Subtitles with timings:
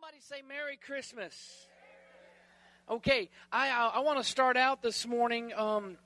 [0.00, 1.34] Somebody say Merry Christmas.
[2.88, 5.52] Okay, I I, want to start out this morning.
[5.52, 5.96] Um,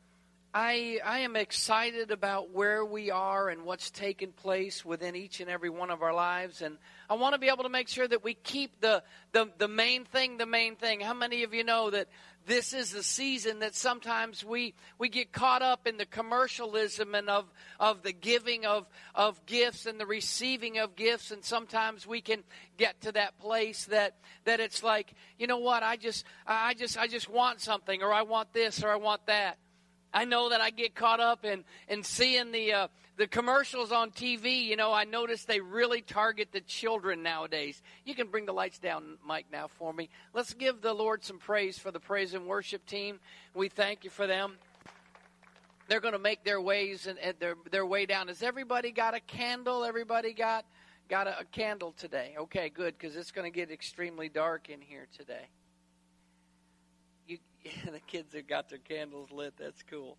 [0.55, 5.51] I I am excited about where we are and what's taken place within each and
[5.51, 6.79] every one of our lives, and
[7.11, 9.03] I want to be able to make sure that we keep the
[9.33, 11.01] the the main thing the main thing.
[11.01, 12.09] How many of you know that
[12.47, 17.29] this is the season that sometimes we we get caught up in the commercialism and
[17.29, 17.45] of
[17.79, 22.43] of the giving of of gifts and the receiving of gifts, and sometimes we can
[22.77, 26.99] get to that place that that it's like you know what I just I just
[26.99, 29.59] I just want something or I want this or I want that.
[30.15, 32.89] I know that I get caught up in, in seeing the uh,
[33.23, 34.65] the commercials on TV.
[34.65, 37.81] You know, I notice they really target the children nowadays.
[38.05, 40.09] You can bring the lights down, Mike, now for me.
[40.35, 43.21] Let's give the Lord some praise for the praise and worship team.
[43.55, 44.57] We thank you for them.
[45.87, 48.27] They're going to make their ways and, and their their way down.
[48.27, 49.85] Has everybody got a candle?
[49.85, 50.65] Everybody got
[51.09, 52.35] got a, a candle today?
[52.37, 55.47] Okay, good, because it's going to get extremely dark in here today.
[57.29, 59.55] the kids have got their candles lit.
[59.57, 60.19] That's cool.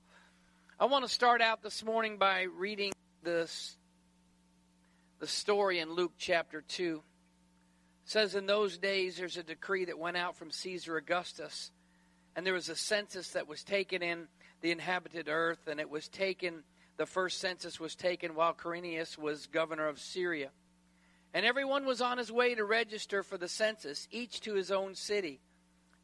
[0.80, 2.93] I want to start out this morning by reading
[3.24, 3.78] this
[5.20, 7.02] the story in Luke chapter 2.
[8.04, 11.72] It says in those days there's a decree that went out from Caesar Augustus
[12.36, 14.28] and there was a census that was taken in
[14.62, 16.64] the inhabited earth and it was taken
[16.98, 20.50] the first census was taken while Quirinius was governor of Syria.
[21.34, 24.94] And everyone was on his way to register for the census, each to his own
[24.94, 25.40] city.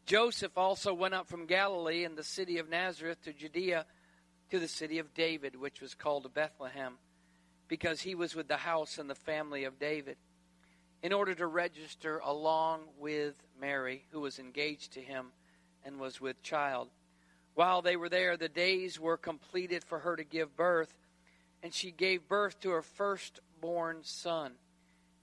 [0.05, 3.85] Joseph also went up from Galilee in the city of Nazareth to Judea
[4.49, 6.97] to the city of David, which was called Bethlehem,
[7.69, 10.17] because he was with the house and the family of David,
[11.01, 15.27] in order to register along with Mary, who was engaged to him
[15.85, 16.89] and was with child.
[17.53, 20.93] While they were there, the days were completed for her to give birth,
[21.63, 24.53] and she gave birth to her firstborn son.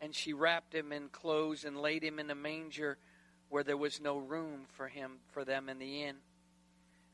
[0.00, 2.98] And she wrapped him in clothes and laid him in a manger
[3.48, 6.16] where there was no room for him for them in the inn.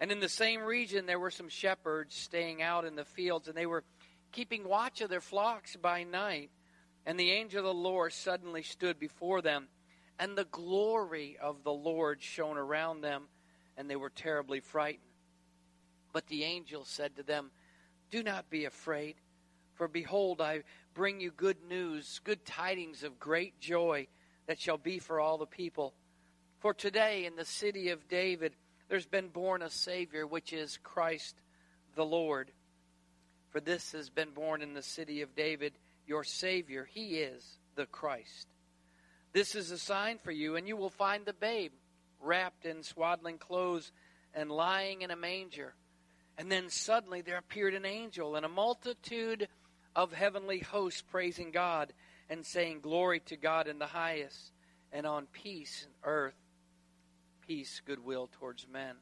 [0.00, 3.56] And in the same region there were some shepherds staying out in the fields, and
[3.56, 3.84] they were
[4.32, 6.50] keeping watch of their flocks by night.
[7.04, 9.68] And the angel of the Lord suddenly stood before them,
[10.18, 13.24] and the glory of the Lord shone around them,
[13.76, 15.02] and they were terribly frightened.
[16.12, 17.50] But the angel said to them,
[18.10, 19.16] Do not be afraid,
[19.74, 20.62] for behold, I
[20.94, 24.06] bring you good news, good tidings of great joy
[24.46, 25.94] that shall be for all the people.
[26.60, 28.54] For today in the city of David
[28.88, 31.40] there's been born a Savior, which is Christ
[31.96, 32.52] the Lord.
[33.52, 35.74] For this has been born in the city of David,
[36.06, 36.88] your Savior.
[36.90, 38.48] He is the Christ.
[39.32, 41.72] This is a sign for you, and you will find the babe
[42.20, 43.92] wrapped in swaddling clothes
[44.34, 45.74] and lying in a manger.
[46.38, 49.48] And then suddenly there appeared an angel and a multitude
[49.94, 51.92] of heavenly hosts praising God
[52.28, 54.52] and saying, Glory to God in the highest,
[54.92, 56.34] and on peace in earth
[57.46, 58.96] peace, goodwill towards men.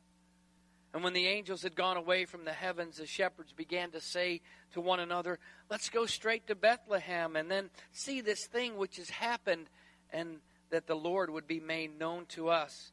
[0.93, 4.41] And when the angels had gone away from the heavens, the shepherds began to say
[4.73, 5.39] to one another,
[5.71, 9.69] Let's go straight to Bethlehem and then see this thing which has happened,
[10.12, 10.41] and
[10.71, 12.93] that the Lord would be made known to us.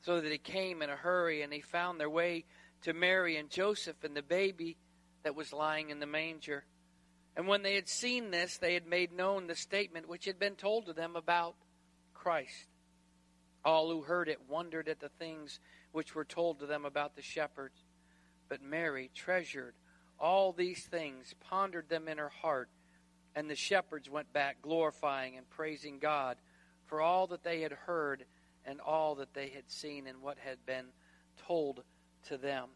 [0.00, 2.44] So that he came in a hurry, and he found their way
[2.82, 4.76] to Mary and Joseph and the baby
[5.22, 6.64] that was lying in the manger.
[7.36, 10.56] And when they had seen this, they had made known the statement which had been
[10.56, 11.54] told to them about
[12.12, 12.66] Christ.
[13.64, 15.60] All who heard it wondered at the things
[15.92, 17.84] which were told to them about the shepherds.
[18.48, 19.74] But Mary treasured
[20.18, 22.68] all these things, pondered them in her heart,
[23.34, 26.36] and the shepherds went back glorifying and praising God
[26.86, 28.24] for all that they had heard
[28.64, 30.86] and all that they had seen and what had been
[31.46, 31.82] told
[32.28, 32.68] to them.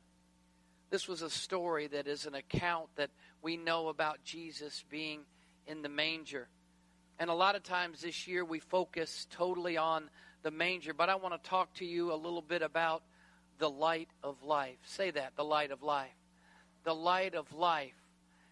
[0.91, 3.11] This was a story that is an account that
[3.43, 5.21] we know about Jesus being
[5.67, 6.49] in the manger.
[7.19, 10.11] And a lot of times this year we focus totally on
[10.47, 13.03] the manger, but I want to talk to you a little bit about
[13.59, 14.77] the light of life.
[14.85, 16.15] Say that, the light of life.
[16.85, 17.97] The light of life.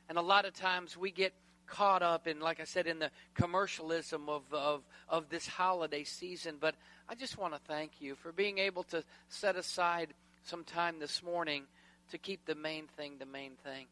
[0.08, 1.32] And a lot of times we get
[1.68, 6.56] caught up in, like I said, in the commercialism of, of, of this holiday season.
[6.58, 6.74] But
[7.08, 11.22] I just want to thank you for being able to set aside some time this
[11.22, 11.62] morning
[12.10, 13.86] to keep the main thing the main thing.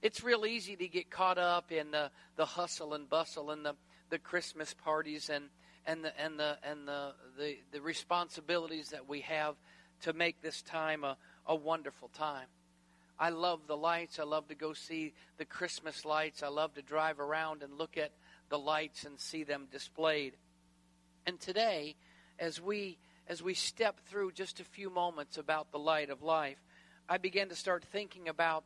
[0.00, 3.74] It's real easy to get caught up in the, the hustle and bustle and the,
[4.08, 5.44] the Christmas parties and
[5.86, 9.54] and the and the and the, the, the responsibilities that we have
[10.02, 11.16] to make this time a,
[11.46, 12.46] a wonderful time.
[13.18, 14.18] I love the lights.
[14.18, 16.42] I love to go see the Christmas lights.
[16.42, 18.10] I love to drive around and look at
[18.48, 20.34] the lights and see them displayed.
[21.26, 21.96] And today,
[22.38, 26.58] as we as we step through just a few moments about the light of life,
[27.08, 28.64] I began to start thinking about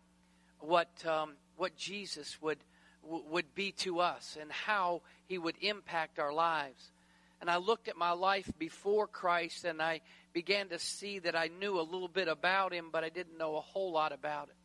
[0.61, 2.59] what um, what Jesus would
[3.03, 6.91] would be to us and how he would impact our lives.
[7.41, 10.01] And I looked at my life before Christ and I
[10.33, 13.57] began to see that I knew a little bit about him, but I didn't know
[13.57, 14.57] a whole lot about it.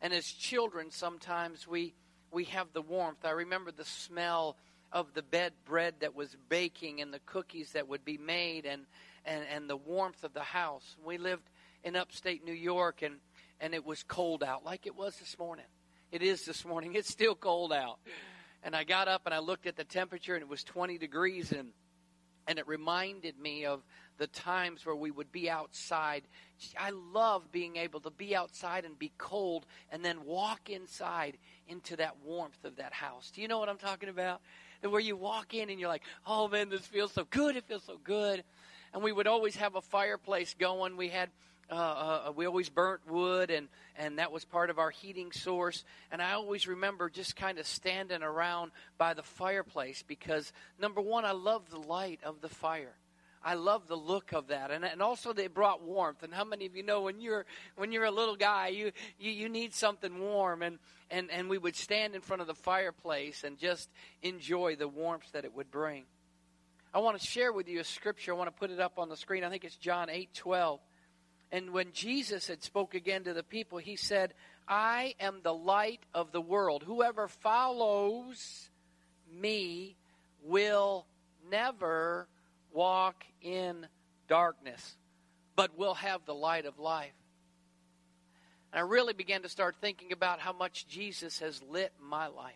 [0.00, 1.94] And as children, sometimes we,
[2.30, 3.24] we have the warmth.
[3.24, 4.56] I remember the smell
[4.92, 8.86] of the bed bread that was baking and the cookies that would be made and,
[9.24, 10.96] and, and the warmth of the house.
[11.04, 11.50] We lived
[11.82, 13.16] in upstate New York and,
[13.60, 15.66] and it was cold out like it was this morning.
[16.10, 16.94] It is this morning.
[16.96, 17.98] It's still cold out.
[18.62, 21.52] And I got up and I looked at the temperature and it was 20 degrees
[21.52, 21.72] and
[22.48, 23.82] and it reminded me of
[24.16, 26.22] the times where we would be outside.
[26.76, 31.36] I love being able to be outside and be cold and then walk inside
[31.68, 33.30] into that warmth of that house.
[33.32, 34.40] Do you know what I'm talking about?
[34.82, 37.54] Where you walk in and you're like, oh man, this feels so good.
[37.54, 38.42] It feels so good.
[38.94, 40.96] And we would always have a fireplace going.
[40.96, 41.28] We had
[41.70, 41.74] uh,
[42.28, 45.84] uh, we always burnt wood, and, and that was part of our heating source.
[46.10, 51.24] And I always remember just kind of standing around by the fireplace because, number one,
[51.24, 52.94] I love the light of the fire.
[53.42, 56.24] I love the look of that, and and also they brought warmth.
[56.24, 59.30] And how many of you know when you're when you're a little guy, you you,
[59.30, 60.78] you need something warm, and
[61.08, 63.88] and and we would stand in front of the fireplace and just
[64.22, 66.04] enjoy the warmth that it would bring.
[66.92, 68.32] I want to share with you a scripture.
[68.32, 69.44] I want to put it up on the screen.
[69.44, 70.80] I think it's John eight twelve.
[71.50, 74.34] And when Jesus had spoke again to the people, he said,
[74.66, 76.82] I am the light of the world.
[76.82, 78.68] Whoever follows
[79.32, 79.96] me
[80.42, 81.06] will
[81.50, 82.28] never
[82.72, 83.86] walk in
[84.28, 84.96] darkness,
[85.56, 87.12] but will have the light of life.
[88.72, 92.54] And I really began to start thinking about how much Jesus has lit my life.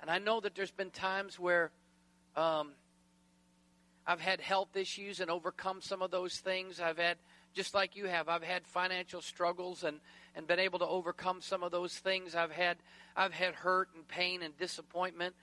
[0.00, 1.72] And I know that there's been times where
[2.36, 2.70] um,
[4.08, 6.80] I've had health issues and overcome some of those things.
[6.80, 7.18] I've had
[7.52, 8.26] just like you have.
[8.26, 10.00] I've had financial struggles and,
[10.34, 12.34] and been able to overcome some of those things.
[12.34, 12.78] I've had
[13.14, 15.34] I've had hurt and pain and disappointment,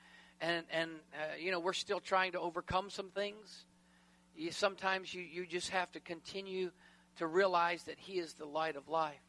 [0.41, 3.65] and and uh, you know we're still trying to overcome some things.
[4.35, 6.71] You, sometimes you you just have to continue
[7.17, 9.21] to realize that He is the light of life.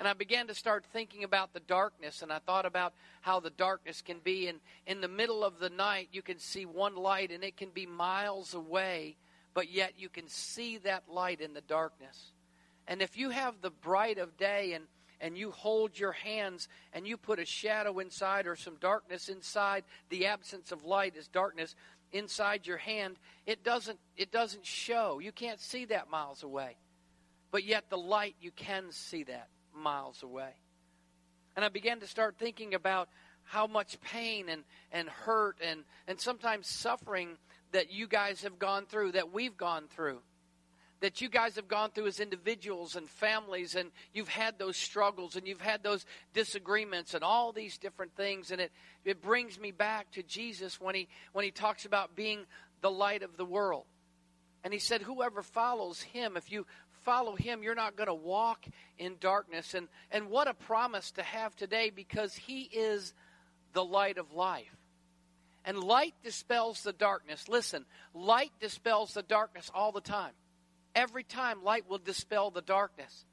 [0.00, 3.50] And I began to start thinking about the darkness, and I thought about how the
[3.50, 4.48] darkness can be.
[4.48, 7.70] And in the middle of the night, you can see one light, and it can
[7.70, 9.16] be miles away
[9.54, 12.32] but yet you can see that light in the darkness.
[12.86, 14.84] And if you have the bright of day and
[15.22, 19.84] and you hold your hands and you put a shadow inside or some darkness inside,
[20.08, 21.74] the absence of light is darkness
[22.10, 25.18] inside your hand, it doesn't it doesn't show.
[25.18, 26.76] You can't see that miles away.
[27.50, 29.48] But yet the light you can see that
[29.80, 30.52] miles away.
[31.56, 33.08] And I began to start thinking about
[33.44, 34.62] how much pain and,
[34.92, 37.36] and hurt and, and sometimes suffering
[37.72, 40.20] that you guys have gone through, that we've gone through,
[41.00, 45.34] that you guys have gone through as individuals and families, and you've had those struggles
[45.34, 46.04] and you've had those
[46.34, 48.50] disagreements and all these different things.
[48.50, 48.70] And it,
[49.04, 52.40] it brings me back to Jesus when he, when he talks about being
[52.82, 53.84] the light of the world.
[54.62, 56.66] And he said, Whoever follows him, if you
[57.04, 58.64] follow him, you're not going to walk
[58.98, 59.74] in darkness.
[59.74, 63.14] And, and what a promise to have today because he is
[63.72, 64.76] the light of life.
[65.64, 67.48] And light dispels the darkness.
[67.48, 70.32] Listen, light dispels the darkness all the time.
[70.94, 73.24] Every time, light will dispel the darkness.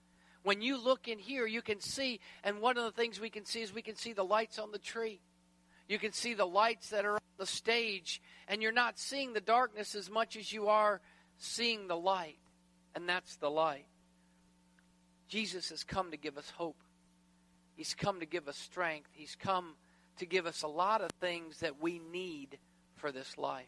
[0.44, 3.46] When you look in here, you can see, and one of the things we can
[3.46, 5.20] see is we can see the lights on the tree.
[5.88, 9.42] You can see the lights that are on the stage, and you're not seeing the
[9.42, 11.02] darkness as much as you are
[11.38, 12.38] seeing the light.
[12.98, 13.86] And that's the light.
[15.28, 16.82] Jesus has come to give us hope.
[17.76, 19.10] He's come to give us strength.
[19.14, 19.76] He's come
[20.18, 22.58] to give us a lot of things that we need
[22.96, 23.68] for this life.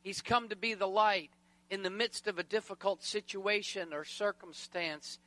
[0.00, 1.28] He's come to be the light
[1.68, 5.18] in the midst of a difficult situation or circumstance.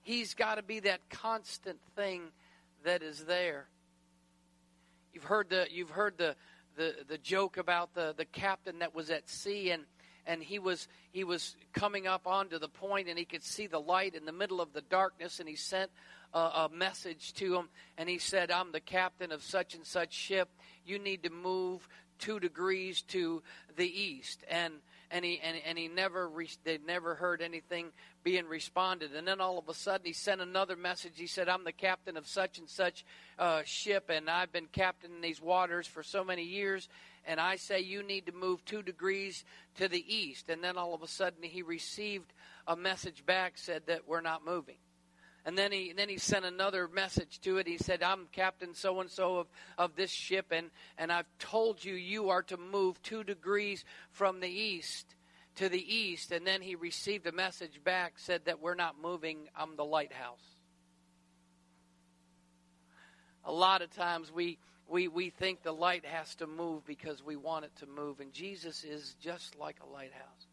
[0.00, 2.22] He's got to be that constant thing
[2.84, 3.66] that is there.
[5.12, 6.36] You've heard the you've heard the
[6.76, 9.86] the, the joke about the, the captain that was at sea and
[10.26, 13.80] and he was he was coming up onto the point and he could see the
[13.80, 15.90] light in the middle of the darkness and he sent
[16.32, 20.12] a, a message to him, and he said, I'm the captain of such and such
[20.12, 20.48] ship.
[20.84, 23.42] You need to move two degrees to
[23.76, 24.44] the east.
[24.48, 24.74] And
[25.10, 27.88] and he and, and he never re, they never heard anything
[28.22, 29.14] being responded.
[29.14, 31.12] And then all of a sudden he sent another message.
[31.16, 33.04] He said, "I'm the captain of such and such
[33.38, 36.88] uh, ship, and I've been captain in these waters for so many years."
[37.26, 39.44] And I say you need to move two degrees
[39.76, 40.48] to the east.
[40.48, 42.32] And then all of a sudden he received
[42.66, 44.78] a message back said that we're not moving.
[45.44, 47.66] And then he then he sent another message to it.
[47.66, 49.46] He said, "I'm Captain so and so of
[49.78, 54.40] of this ship, and and I've told you you are to move two degrees from
[54.40, 55.14] the east
[55.56, 59.48] to the east." And then he received a message back said that we're not moving.
[59.56, 60.56] I'm the lighthouse.
[63.44, 64.58] A lot of times we
[64.90, 68.20] we, we think the light has to move because we want it to move.
[68.20, 70.48] And Jesus is just like a lighthouse.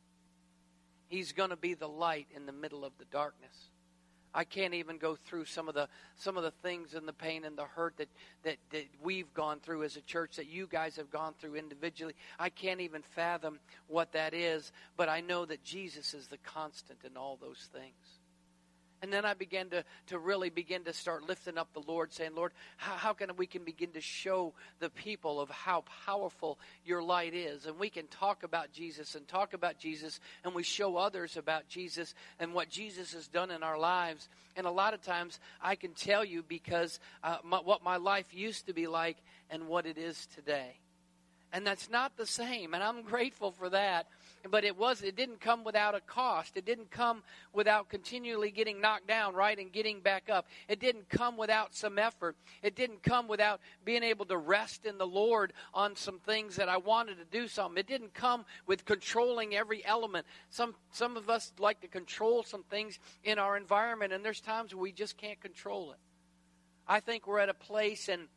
[1.08, 3.70] He's going to be the light in the middle of the darkness.
[4.34, 7.43] I can't even go through some of the some of the things and the pain
[7.43, 8.10] and the hurt that,
[8.43, 12.15] that, that we've gone through as a church that you guys have gone through individually.
[12.39, 17.00] I can't even fathom what that is, but I know that Jesus is the constant
[17.03, 18.17] in all those things.
[19.01, 22.32] And then I began to, to really begin to start lifting up the Lord, saying,
[22.36, 27.04] Lord, how, how can we can begin to show the people of how powerful your
[27.04, 27.68] light is?
[27.68, 31.68] And we can talk about Jesus and talk about Jesus, and we show others about
[31.68, 34.30] Jesus and what Jesus has done in our lives.
[34.56, 38.34] And a lot of times I can tell you because uh, my, what my life
[38.34, 39.18] used to be like
[39.51, 40.80] and what it is today.
[41.54, 44.08] And that's not the same, and I'm grateful for that.
[44.50, 46.58] But it was it didn't come without a cost.
[46.58, 47.24] It didn't come
[47.54, 50.46] without continually getting knocked down right and getting back up.
[50.68, 52.36] It didn't come without some effort.
[52.62, 56.70] It didn't come without being able to rest in the lord on some things that
[56.70, 60.25] i wanted to do something it didn't come with controlling every element.
[60.50, 64.75] Some some of us like to control some things in our environment and there's times
[64.75, 66.00] we just can't control it.
[66.88, 68.27] I think we're at a place and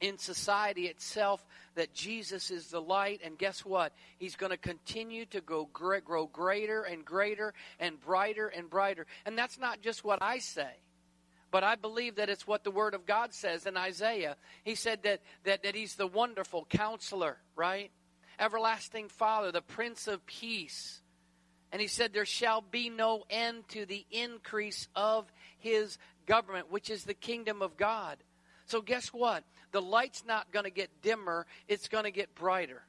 [0.00, 3.92] in society itself that Jesus is the light, and guess what?
[4.18, 9.06] He's going to continue to go grow greater and greater and brighter and brighter.
[9.24, 10.70] And that's not just what I say,
[11.50, 14.36] but I believe that it's what the Word of God says in Isaiah.
[14.64, 17.90] He said that, that, that He's the wonderful counselor, right?
[18.38, 21.00] Everlasting Father, the Prince of Peace.
[21.72, 26.90] And He said, There shall be no end to the increase of His government, which
[26.90, 28.18] is the kingdom of God.
[28.66, 29.44] So, guess what?
[29.74, 32.84] The light's not going to get dimmer, it's going to get brighter.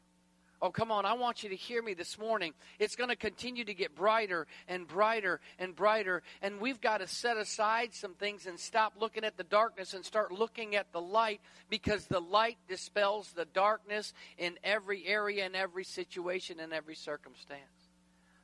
[0.61, 1.03] Oh, come on.
[1.03, 2.53] I want you to hear me this morning.
[2.77, 6.21] It's going to continue to get brighter and brighter and brighter.
[6.43, 10.05] And we've got to set aside some things and stop looking at the darkness and
[10.05, 15.55] start looking at the light because the light dispels the darkness in every area, in
[15.55, 17.89] every situation, in every circumstance.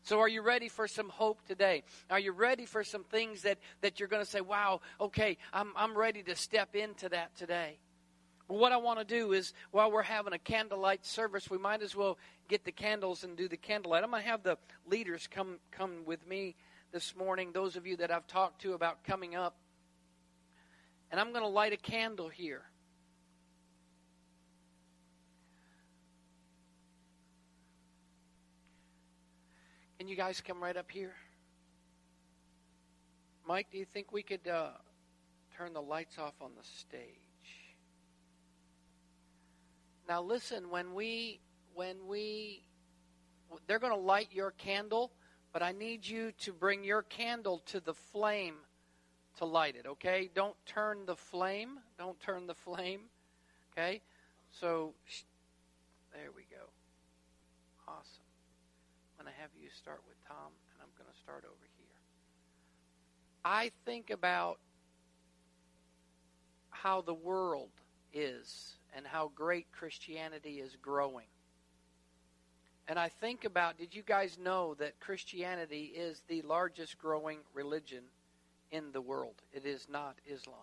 [0.02, 1.84] So, are you ready for some hope today?
[2.10, 5.74] Are you ready for some things that, that you're going to say, wow, okay, I'm,
[5.76, 7.78] I'm ready to step into that today?
[8.52, 11.96] What I want to do is, while we're having a candlelight service, we might as
[11.96, 12.18] well
[12.50, 14.04] get the candles and do the candlelight.
[14.04, 16.56] I'm going to have the leaders come, come with me
[16.92, 19.56] this morning, those of you that I've talked to about coming up.
[21.12, 22.64] And I'm going to light a candle here.
[29.98, 31.16] Can you guys come right up here?
[33.48, 34.72] Mike, do you think we could uh,
[35.56, 37.31] turn the lights off on the stage?
[40.12, 41.40] Now listen, when we
[41.74, 42.66] when we
[43.66, 45.14] they're going to light your candle,
[45.54, 48.56] but I need you to bring your candle to the flame
[49.38, 50.30] to light it, okay?
[50.36, 51.80] Don't turn the flame.
[51.98, 53.04] Don't turn the flame.
[53.72, 54.02] Okay?
[54.50, 54.96] So
[56.12, 56.66] there we go.
[57.88, 58.28] Awesome.
[59.18, 61.88] I'm going to have you start with Tom, and I'm going to start over here.
[63.46, 64.60] I think about
[66.70, 67.70] how the world
[68.12, 71.28] is and how great Christianity is growing.
[72.88, 78.04] And I think about did you guys know that Christianity is the largest growing religion
[78.72, 79.36] in the world?
[79.54, 80.58] It is not Islam.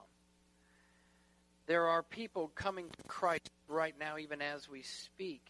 [1.66, 5.42] There are people coming to Christ right now, even as we speak.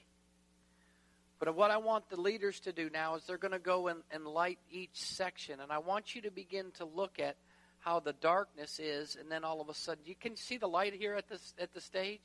[1.38, 4.00] But what I want the leaders to do now is they're going to go and,
[4.10, 5.60] and light each section.
[5.60, 7.36] And I want you to begin to look at
[7.78, 10.94] how the darkness is, and then all of a sudden, you can see the light
[10.94, 12.20] here at the, at the stage?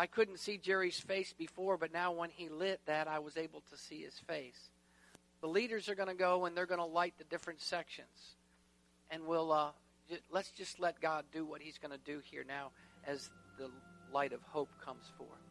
[0.00, 3.62] I couldn't see Jerry's face before, but now when he lit that, I was able
[3.70, 4.70] to see his face.
[5.42, 8.36] The leaders are going to go and they're going to light the different sections.
[9.10, 9.72] And we'll, uh,
[10.08, 12.70] j- let's just let God do what he's going to do here now
[13.06, 13.28] as
[13.58, 13.68] the
[14.10, 15.49] light of hope comes forth.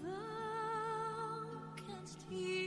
[0.00, 2.61] thou canst hear.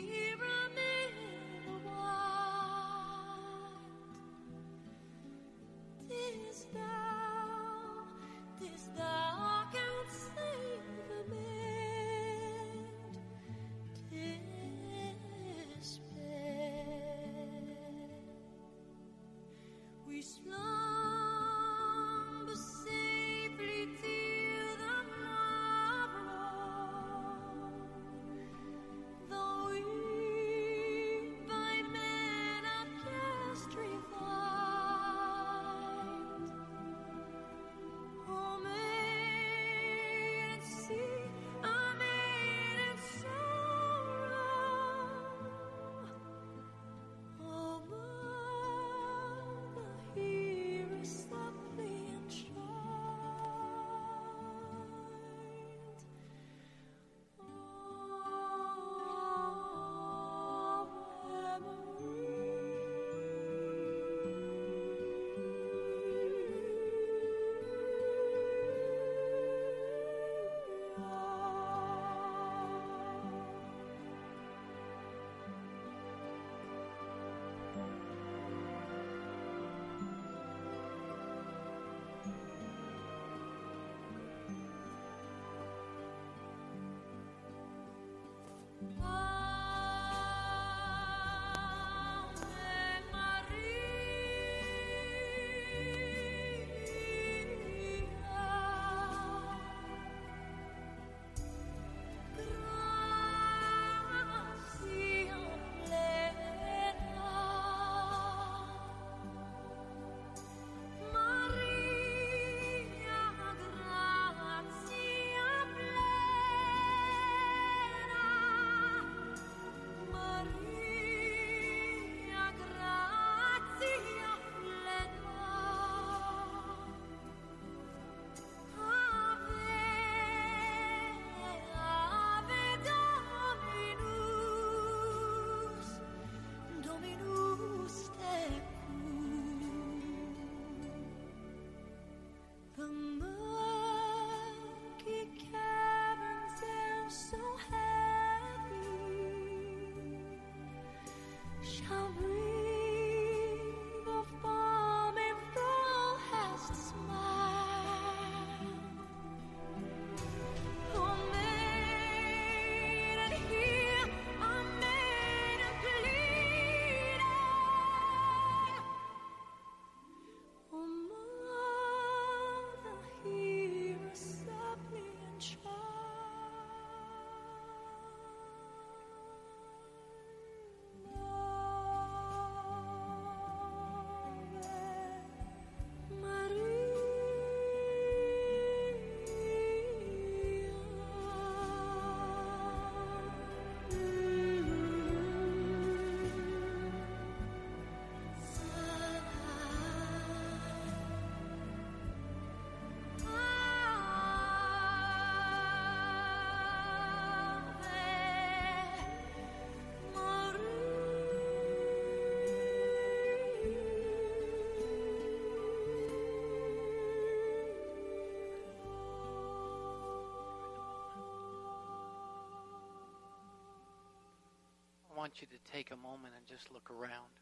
[225.25, 227.33] Want you to take a moment and just look around.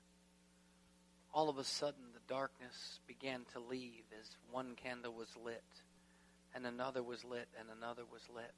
[1.33, 5.65] All of a sudden, the darkness began to leave as one candle was lit,
[6.55, 8.53] and another was lit, and another was lit.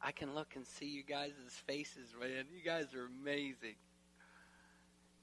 [0.00, 1.32] I can look and see you guys'
[1.66, 2.46] faces, man.
[2.50, 3.76] You guys are amazing.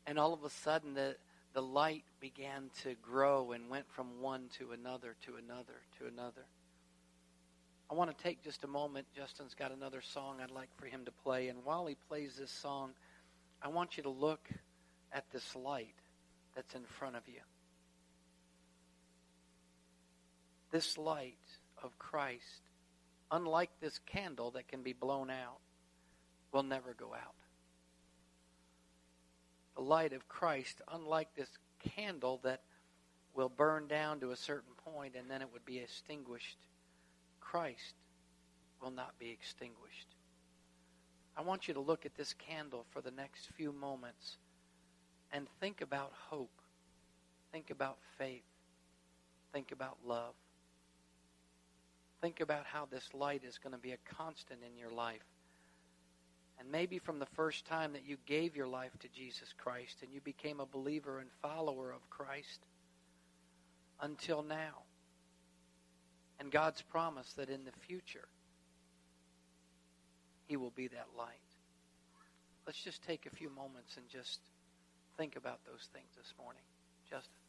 [0.05, 1.15] And all of a sudden, the,
[1.55, 6.45] the light began to grow and went from one to another, to another, to another.
[7.93, 9.05] I want to take just a moment.
[9.15, 11.49] Justin's got another song I'd like for him to play.
[11.49, 12.93] And while he plays this song,
[13.61, 14.49] I want you to look
[15.11, 15.93] at this light
[16.55, 17.41] that's in front of you.
[20.71, 21.37] This light
[21.83, 22.63] of Christ,
[23.29, 25.59] unlike this candle that can be blown out,
[26.51, 27.35] will never go out.
[29.75, 31.59] The light of Christ, unlike this
[31.95, 32.61] candle that
[33.35, 36.57] will burn down to a certain point and then it would be extinguished
[37.53, 37.93] Christ
[38.81, 40.07] will not be extinguished.
[41.37, 44.37] I want you to look at this candle for the next few moments
[45.31, 46.49] and think about hope.
[47.51, 48.41] Think about faith.
[49.53, 50.33] Think about love.
[52.21, 55.21] Think about how this light is going to be a constant in your life.
[56.59, 60.11] And maybe from the first time that you gave your life to Jesus Christ and
[60.11, 62.61] you became a believer and follower of Christ
[64.01, 64.82] until now
[66.39, 68.27] and God's promise that in the future,
[70.47, 71.27] He will be that light.
[72.65, 74.39] Let's just take a few moments and just
[75.17, 76.63] think about those things this morning.
[77.09, 77.42] Justin.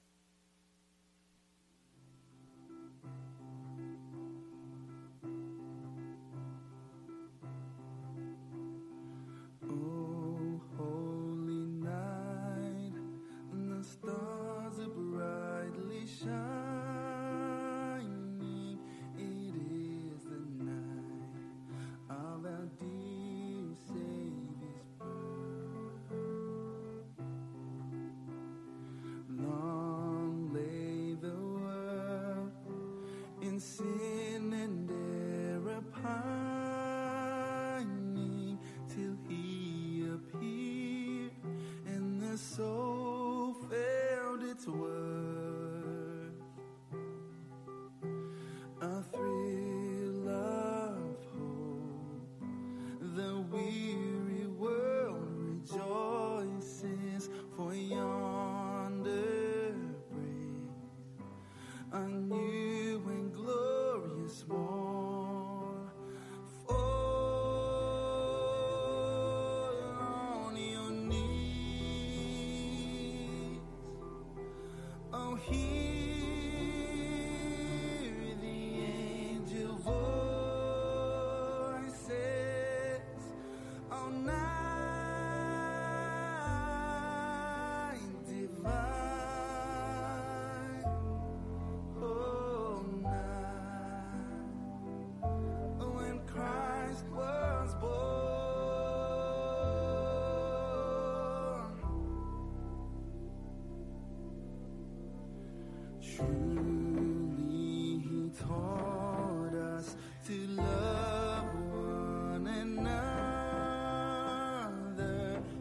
[106.26, 113.02] truly he taught us to love one another.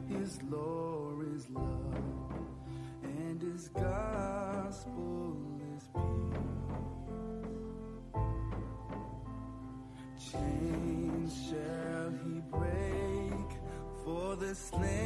[0.09, 2.47] His law is love,
[3.03, 5.37] and his gospel
[5.75, 6.39] is peace.
[10.31, 13.49] Chains shall he break
[14.03, 15.02] for the slave.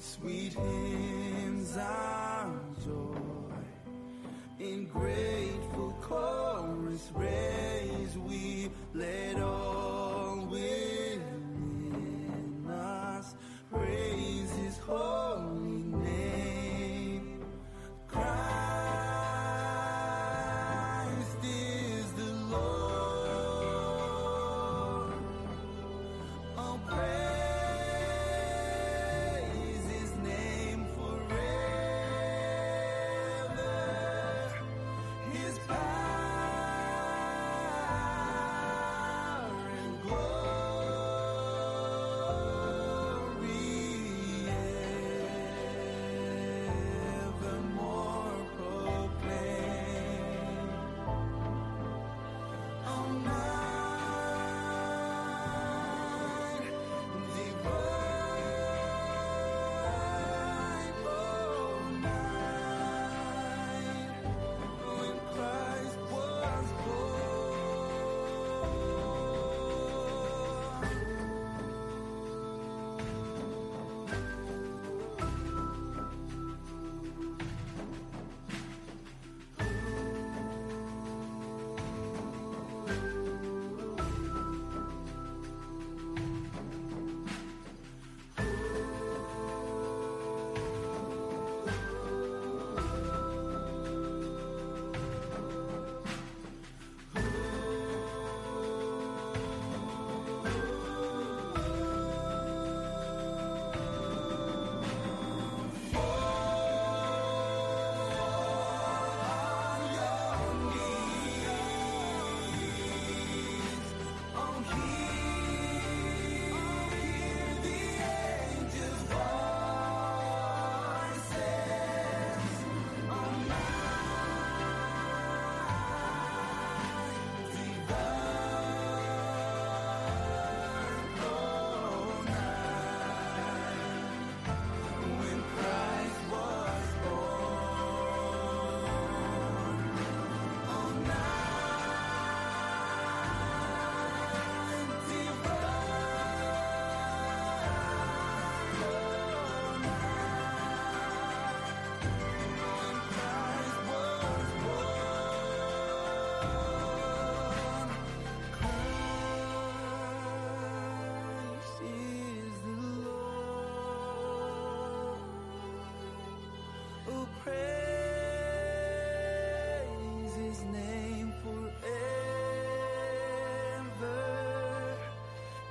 [0.00, 2.50] Sweet hymns our
[2.82, 3.52] joy.
[4.58, 9.59] In grateful chorus raise we let all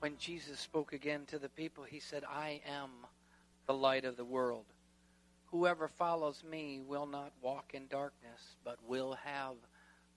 [0.00, 2.88] When Jesus spoke again to the people, he said, I am
[3.66, 4.64] the light of the world.
[5.50, 9.56] Whoever follows me will not walk in darkness, but will have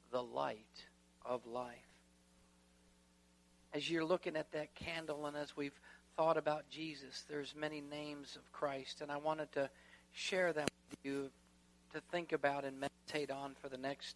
[0.09, 0.85] the light
[1.25, 1.75] of life.
[3.73, 5.77] As you're looking at that candle and as we've
[6.15, 9.69] thought about Jesus, there's many names of Christ, and I wanted to
[10.13, 11.29] share them with you
[11.93, 14.15] to think about and meditate on for the next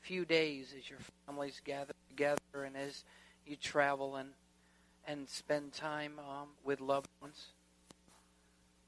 [0.00, 3.04] few days as your families gather together and as
[3.46, 4.30] you travel and
[5.06, 7.46] and spend time um, with loved ones.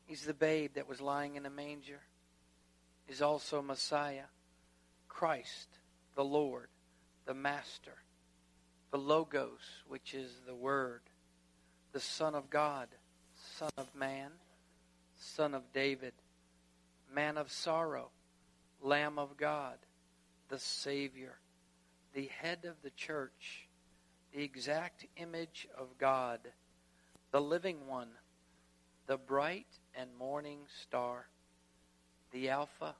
[0.07, 2.01] He's the babe that was lying in a manger.
[3.07, 4.25] He's also Messiah,
[5.09, 5.69] Christ,
[6.15, 6.69] the Lord,
[7.27, 8.03] the Master,
[8.91, 11.03] the Logos, which is the Word,
[11.93, 12.89] the Son of God,
[13.59, 14.31] Son of Man,
[15.17, 16.15] Son of David,
[17.15, 18.11] Man of sorrow,
[18.81, 19.79] Lamb of God,
[20.49, 21.39] the Savior,
[22.15, 23.68] the head of the church,
[24.38, 26.38] the exact image of God,
[27.33, 28.11] the living one,
[29.09, 31.27] the bright and morning star,
[32.31, 32.94] the Alpha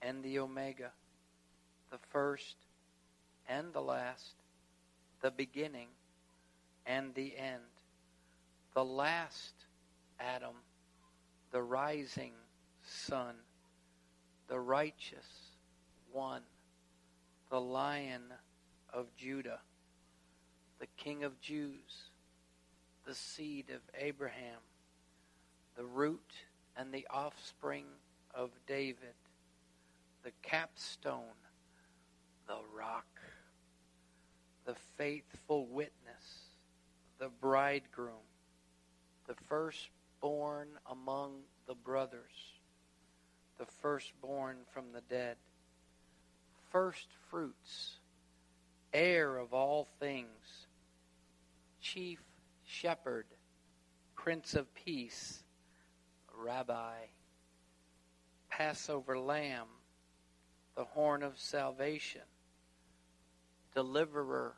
[0.00, 0.90] and the Omega,
[1.90, 2.56] the first
[3.46, 4.36] and the last,
[5.20, 5.88] the beginning
[6.86, 7.60] and the end,
[8.72, 9.66] the last
[10.18, 10.56] Adam,
[11.52, 12.32] the rising
[12.82, 13.34] sun,
[14.48, 15.28] the righteous
[16.10, 16.40] one,
[17.50, 18.22] the lion
[18.94, 19.60] of Judah,
[20.84, 22.10] the king of Jews,
[23.06, 24.60] the seed of Abraham,
[25.78, 26.30] the root
[26.76, 27.86] and the offspring
[28.34, 29.14] of David,
[30.24, 31.40] the capstone,
[32.46, 33.06] the rock,
[34.66, 36.50] the faithful witness,
[37.18, 38.28] the bridegroom,
[39.26, 41.32] the firstborn among
[41.66, 42.52] the brothers,
[43.56, 45.36] the firstborn from the dead,
[46.70, 48.00] firstfruits,
[48.92, 50.66] heir of all things,
[51.84, 52.18] chief
[52.64, 53.26] shepherd,
[54.16, 55.44] prince of peace,
[56.34, 56.94] rabbi,
[58.48, 59.66] Passover lamb,
[60.76, 62.22] the horn of salvation,
[63.74, 64.54] deliverer,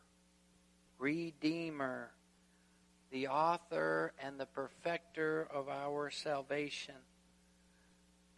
[0.98, 2.12] redeemer,
[3.10, 6.94] the author and the perfecter of our salvation,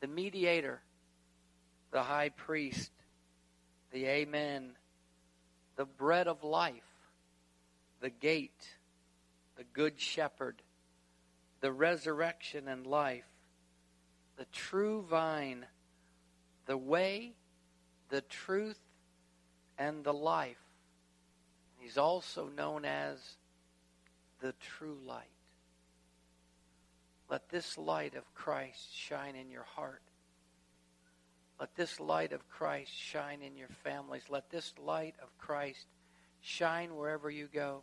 [0.00, 0.80] the mediator,
[1.90, 2.92] the high priest,
[3.92, 4.70] the amen,
[5.76, 6.82] the bread of life,
[8.00, 8.77] the gate,
[9.58, 10.62] the good shepherd,
[11.60, 13.26] the resurrection and life,
[14.36, 15.66] the true vine,
[16.66, 17.34] the way,
[18.08, 18.78] the truth,
[19.76, 20.62] and the life.
[21.76, 23.18] He's also known as
[24.40, 25.26] the true light.
[27.28, 30.02] Let this light of Christ shine in your heart.
[31.58, 34.22] Let this light of Christ shine in your families.
[34.28, 35.86] Let this light of Christ
[36.40, 37.82] shine wherever you go.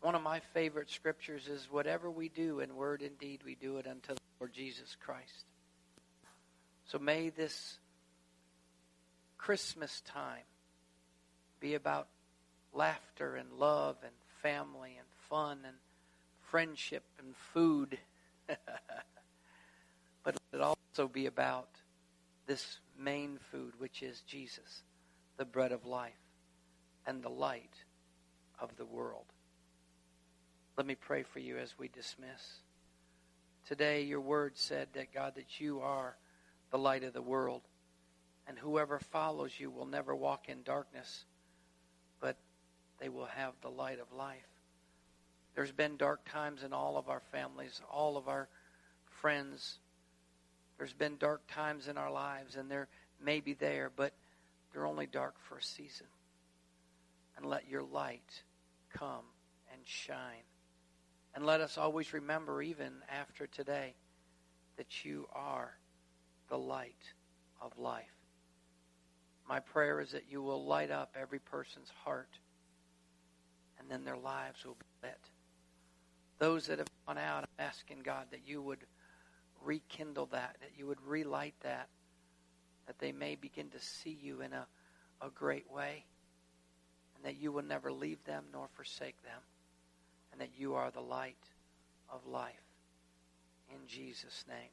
[0.00, 3.76] One of my favorite scriptures is whatever we do in word and deed, we do
[3.76, 5.44] it unto the Lord Jesus Christ.
[6.86, 7.78] So may this
[9.36, 10.44] Christmas time
[11.60, 12.08] be about
[12.72, 15.76] laughter and love and family and fun and
[16.50, 17.98] friendship and food.
[20.24, 21.68] but it also be about
[22.46, 24.82] this main food, which is Jesus,
[25.36, 26.12] the bread of life
[27.06, 27.74] and the light
[28.58, 29.26] of the world.
[30.76, 32.60] Let me pray for you as we dismiss.
[33.66, 36.16] Today, your word said that, God, that you are
[36.70, 37.62] the light of the world,
[38.46, 41.24] and whoever follows you will never walk in darkness,
[42.20, 42.36] but
[42.98, 44.48] they will have the light of life.
[45.54, 48.48] There's been dark times in all of our families, all of our
[49.20, 49.78] friends.
[50.78, 52.88] There's been dark times in our lives, and they're
[53.22, 54.14] maybe there, but
[54.72, 56.06] they're only dark for a season.
[57.36, 58.42] And let your light
[58.92, 59.24] come
[59.72, 60.49] and shine.
[61.34, 63.94] And let us always remember, even after today,
[64.76, 65.76] that you are
[66.48, 67.12] the light
[67.60, 68.04] of life.
[69.48, 72.38] My prayer is that you will light up every person's heart,
[73.78, 75.20] and then their lives will be lit.
[76.38, 78.84] Those that have gone out, I'm asking God that you would
[79.62, 81.88] rekindle that, that you would relight that,
[82.86, 84.66] that they may begin to see you in a,
[85.20, 86.04] a great way,
[87.14, 89.42] and that you will never leave them nor forsake them
[90.40, 91.36] that you are the light
[92.08, 92.54] of life.
[93.70, 94.70] In Jesus' name.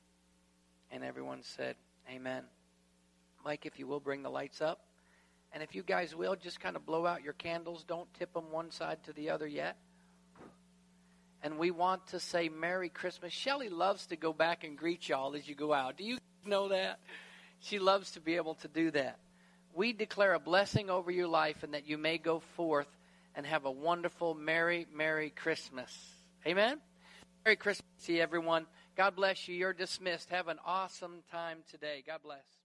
[0.91, 1.75] And everyone said,
[2.09, 2.43] Amen.
[3.43, 4.79] Mike, if you will, bring the lights up.
[5.53, 7.83] And if you guys will, just kind of blow out your candles.
[7.87, 9.77] Don't tip them one side to the other yet.
[11.43, 13.31] And we want to say Merry Christmas.
[13.31, 15.97] Shelly loves to go back and greet y'all as you go out.
[15.97, 16.99] Do you know that?
[17.59, 19.17] She loves to be able to do that.
[19.73, 22.87] We declare a blessing over your life and that you may go forth
[23.37, 25.95] and have a wonderful, Merry, Merry Christmas.
[26.45, 26.79] Amen?
[27.45, 28.65] Merry Christmas to everyone.
[28.97, 29.55] God bless you.
[29.55, 30.31] You're dismissed.
[30.31, 32.03] Have an awesome time today.
[32.05, 32.56] God bless.